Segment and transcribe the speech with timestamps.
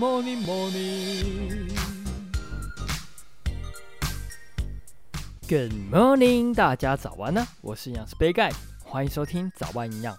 [0.00, 1.68] morning, morning.
[5.46, 7.46] Good morning，大家早安呢！
[7.60, 8.50] 我是营养师杯盖，
[8.82, 10.16] 欢迎收听早安营养。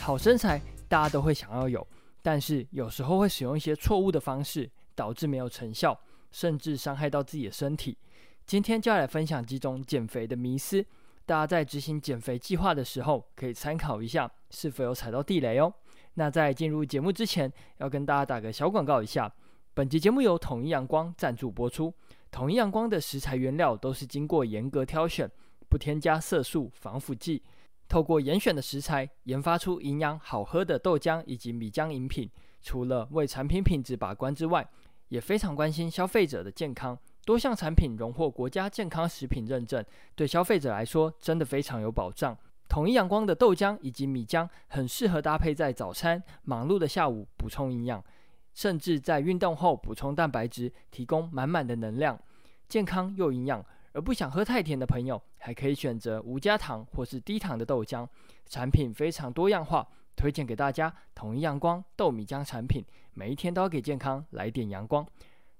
[0.00, 1.84] 好身材大家都会想要有，
[2.22, 5.98] 但是有时候会使用一些错误的方式，导致没有成效，
[6.30, 7.98] 甚至伤害到自己的身体。
[8.46, 10.86] 今天就要来分享几种减肥的迷思，
[11.26, 15.74] 大家在执行减肥计划的时候可以参考一下，是否有踩到地雷哦。
[16.18, 19.32] 那在进入节目之前，要跟大家打个小广告一下。
[19.72, 21.94] 本集节目由统一阳光赞助播出。
[22.32, 25.30] 统一阳光的食材原料都是经过严格挑选，
[25.68, 27.40] 不添加色素、防腐剂。
[27.88, 32.28] 透过严选的食材，研发出营养好喝的豆浆以及米浆饮品。
[32.60, 34.68] 除了为产品品质把关之外，
[35.10, 36.98] 也非常关心消费者的健康。
[37.24, 39.84] 多项产品荣获国家健康食品认证，
[40.16, 42.36] 对消费者来说真的非常有保障。
[42.68, 48.04] 统一阳光的豆浆以及米浆很适合搭配在早餐忙碌的下午补充营养，
[48.52, 52.20] 甚至在运动后补充蛋白质，提供满满的能量，
[52.68, 53.64] 健康又营养。
[53.92, 58.06] 而不想喝太甜的朋友，还可以选择无加糖或是低糖的豆浆。
[58.46, 60.94] 产品非常多样化，推荐给大家。
[61.14, 65.04] 统一阳光豆米浆产品，每一天都要给健康来点阳光。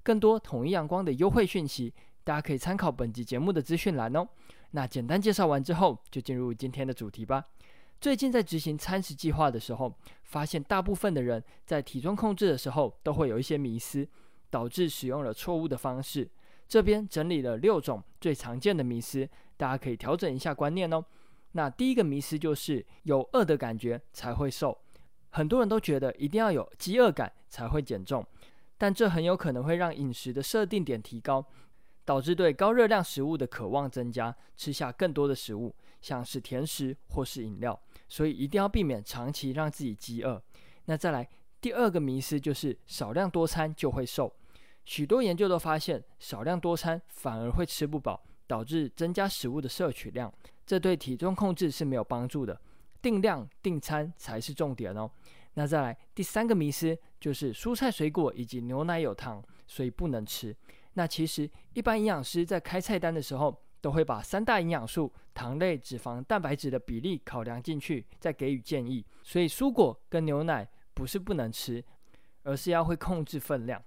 [0.03, 4.29] 更多统一阳光的优惠讯息，大家可以参考本集节目的资讯栏哦。
[4.73, 7.45] 那简单介绍完之后，就进入今天的主题吧。
[8.01, 14.07] 最近在执行餐食计划的时候，发现大部分的人在体重控制的时候都会有一些迷思，
[14.51, 16.29] 导致使用了错误的方式。
[16.69, 21.05] 这边整理了六种最常见的迷思，大家可以调整一下观念哦。
[21.53, 24.79] 那第一个迷思就是有饿的感觉才会瘦，
[25.31, 28.25] 很多人都觉得一定要有饥饿感才会减重，
[28.77, 31.45] 但这很有可能会让饮食的设定点提高。
[32.09, 37.79] 导致对高热量食物的渴望增加，吃下更多的食物，像是甜食或是饮料，
[38.09, 40.43] 所以一定要避免长期让自己饥饿。
[40.87, 41.29] 那再来
[41.61, 44.35] 第二个迷思就是少量多餐就会瘦，
[44.87, 50.33] 许多研究都发现少量多餐反而会吃不饱，导致增加食物的摄取量，
[50.65, 52.59] 这对体重控制是没有帮助的。
[53.03, 55.11] 定量定餐才是重点哦。
[55.53, 60.57] 那再来第三个迷思就是蔬菜水果以及牛奶有糖，所以不能吃。
[60.99, 69.07] 那其实，一般营养师在开菜单的时候，都会把三大营养素——糖类、脂肪、蛋白质的比例考量进去，再给予建议。
[69.23, 71.85] 所以，蔬果跟牛奶不是不能吃，
[72.43, 73.81] 而是要会控制分量。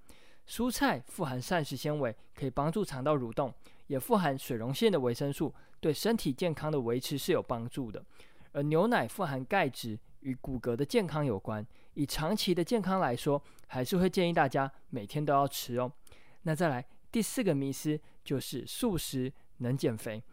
[0.47, 3.53] 蔬菜富含膳食纤维，可以帮助肠道蠕动，
[3.87, 8.01] 也富含水溶性的维生素，对身体健康的维持是有帮助的。
[8.53, 11.67] 而牛奶富含钙质，与骨骼的健康有关。
[11.95, 15.91] 以长期的健康来说，还是会建议大家每天都要吃哦。
[16.43, 16.85] 那再来。
[17.11, 20.23] 第四个迷思就是素食能减肥。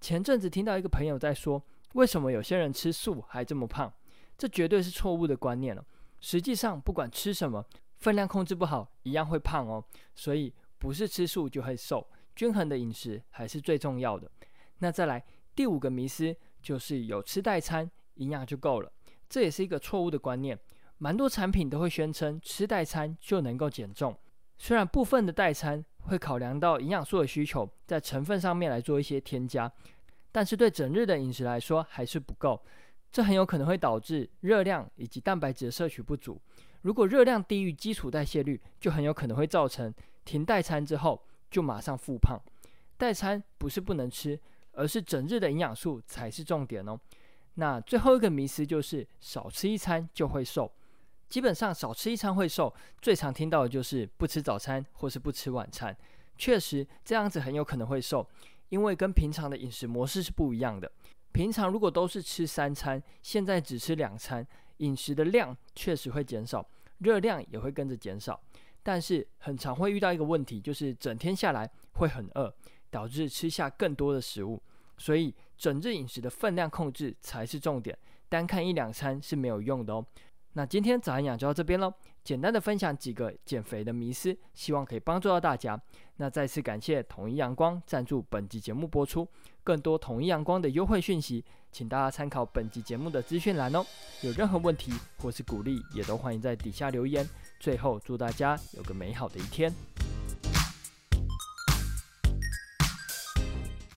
[0.00, 1.62] 前阵子听到一个朋友在说，
[1.92, 3.92] 为什么有些人吃素还这么胖？
[4.36, 5.86] 这绝对是错误的观念了。
[6.20, 7.64] 实际上，不管吃什么，
[7.98, 9.84] 分量控制不好，一样会胖哦。
[10.14, 14.28] 所以不是吃素就会瘦，均衡的饮食还是最重要的。
[14.78, 15.24] 那再来
[15.54, 18.92] 第五个迷思就是有吃代餐，营养就够了。
[19.28, 20.58] 这也是一个错误的观念。
[20.98, 24.18] 蛮多产品都会宣称吃代餐就能够减重，
[24.58, 25.84] 虽然部分的代餐。
[26.04, 29.70] 会考量到营养素的需求，在成分上面来做一些添加，
[30.32, 32.60] 但是对整日的饮食来说还是不够，
[33.12, 36.40] 这很有可能会导致热量以及蛋白质的摄取不足。
[36.82, 39.92] 如果热量低于基础代谢率，就很有可能会造成
[40.24, 41.20] 停代餐之后
[41.50, 42.38] 就马上复胖。
[42.96, 44.38] 代餐不是不能吃，
[44.72, 46.98] 而是整日的营养素才是重点哦。
[47.54, 50.70] 那最后一个迷思就是少吃一餐就会瘦。
[51.34, 52.72] 基本上少吃一餐会瘦，
[53.02, 55.92] 最常听到的就是不吃早餐或是不吃晚餐。
[56.38, 58.24] 确实这样子很有可能会瘦，
[58.68, 60.88] 因为跟平常的饮食模式是不一样的。
[61.32, 64.46] 平常如果都是吃三餐，现在只吃两餐，
[64.76, 66.64] 饮食的量确实会减少，
[66.98, 68.40] 热量也会跟着减少。
[68.84, 72.54] 但是很常会遇到一个问题，就是整天下来会很饿，
[72.92, 74.62] 导致吃下更多的食物。
[74.98, 80.06] 所以整日饮食的分量控制才是重点，单看一两餐是没有用的哦。
[80.56, 81.92] 那今天早安养就到这边喽，
[82.22, 85.80] 简单的分享几个减肥的迷思，希望可以帮助到大家。
[86.16, 89.26] 那再次感谢统一阳光赞助本集节目播出，
[89.64, 93.84] 更多统一阳光的优惠讯息，请大家参考本集节目的资讯栏哦。
[94.22, 97.28] 有任何问题或是鼓励，也都欢迎在底下留言。
[97.58, 99.72] 最后祝大家有个美好的一天。